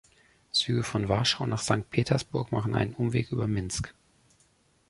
[0.51, 3.93] Züge von Warschau nach Sankt Petersburg machen einen Umweg über Minsk.